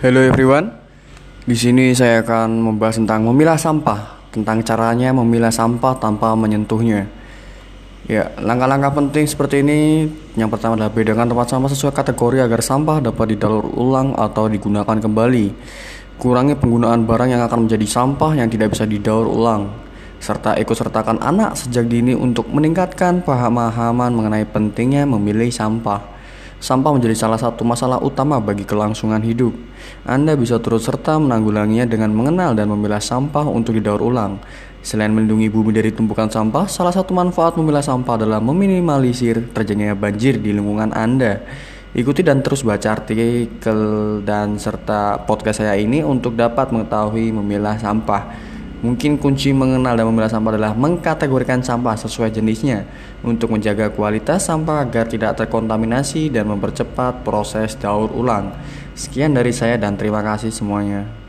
Hello 0.00 0.16
everyone. 0.24 0.72
Di 1.44 1.52
sini 1.52 1.92
saya 1.92 2.24
akan 2.24 2.56
membahas 2.56 2.96
tentang 2.96 3.20
memilah 3.20 3.60
sampah, 3.60 4.32
tentang 4.32 4.64
caranya 4.64 5.12
memilah 5.12 5.52
sampah 5.52 5.92
tanpa 6.00 6.32
menyentuhnya. 6.32 7.04
Ya, 8.08 8.32
langkah-langkah 8.40 8.96
penting 8.96 9.28
seperti 9.28 9.60
ini 9.60 10.08
yang 10.40 10.48
pertama 10.48 10.80
adalah 10.80 10.88
bedakan 10.88 11.28
tempat 11.28 11.52
sampah 11.52 11.68
sesuai 11.68 11.92
kategori 11.92 12.48
agar 12.48 12.64
sampah 12.64 13.12
dapat 13.12 13.36
didaur 13.36 13.68
ulang 13.76 14.16
atau 14.16 14.48
digunakan 14.48 14.96
kembali. 15.04 15.52
Kurangi 16.16 16.56
penggunaan 16.56 17.04
barang 17.04 17.36
yang 17.36 17.44
akan 17.44 17.68
menjadi 17.68 17.84
sampah 17.84 18.40
yang 18.40 18.48
tidak 18.48 18.72
bisa 18.72 18.88
didaur 18.88 19.28
ulang 19.28 19.68
serta 20.16 20.56
ikut 20.56 20.76
sertakan 20.80 21.20
anak 21.20 21.60
sejak 21.60 21.84
dini 21.84 22.16
untuk 22.16 22.48
meningkatkan 22.48 23.20
pemahaman 23.20 24.16
mengenai 24.16 24.48
pentingnya 24.48 25.04
memilih 25.04 25.52
sampah. 25.52 26.19
Sampah 26.60 26.92
menjadi 26.92 27.16
salah 27.16 27.40
satu 27.40 27.64
masalah 27.64 27.96
utama 28.04 28.36
bagi 28.36 28.68
kelangsungan 28.68 29.24
hidup. 29.24 29.56
Anda 30.04 30.36
bisa 30.36 30.60
turut 30.60 30.84
serta 30.84 31.16
menanggulanginya 31.16 31.88
dengan 31.88 32.12
mengenal 32.12 32.52
dan 32.52 32.68
memilah 32.68 33.00
sampah 33.00 33.48
untuk 33.48 33.80
didaur 33.80 34.04
ulang. 34.04 34.36
Selain 34.84 35.08
melindungi 35.08 35.48
bumi 35.48 35.72
dari 35.72 35.88
tumpukan 35.88 36.28
sampah, 36.28 36.68
salah 36.68 36.92
satu 36.92 37.16
manfaat 37.16 37.56
memilah 37.56 37.80
sampah 37.80 38.20
adalah 38.20 38.44
meminimalisir 38.44 39.56
terjadinya 39.56 39.96
banjir 39.96 40.36
di 40.36 40.52
lingkungan 40.52 40.92
Anda. 40.92 41.40
Ikuti 41.96 42.20
dan 42.20 42.44
terus 42.44 42.60
baca 42.60 42.92
artikel 42.92 43.80
dan 44.20 44.60
serta 44.60 45.24
podcast 45.24 45.64
saya 45.64 45.80
ini 45.80 46.04
untuk 46.04 46.36
dapat 46.36 46.76
mengetahui 46.76 47.32
memilah 47.40 47.80
sampah. 47.80 48.49
Mungkin 48.80 49.20
kunci 49.20 49.52
mengenal 49.52 49.92
dan 49.92 50.08
memilah 50.08 50.32
sampah 50.32 50.56
adalah 50.56 50.72
mengkategorikan 50.72 51.60
sampah 51.60 52.00
sesuai 52.00 52.32
jenisnya 52.32 52.88
untuk 53.20 53.52
menjaga 53.52 53.92
kualitas 53.92 54.48
sampah 54.48 54.88
agar 54.88 55.04
tidak 55.04 55.36
terkontaminasi 55.36 56.32
dan 56.32 56.48
mempercepat 56.48 57.20
proses 57.20 57.76
daur 57.76 58.08
ulang. 58.16 58.56
Sekian 58.96 59.36
dari 59.36 59.52
saya 59.52 59.76
dan 59.76 60.00
terima 60.00 60.24
kasih 60.24 60.48
semuanya. 60.48 61.19